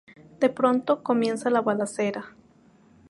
[0.39, 2.33] De pronto comienza la balacera.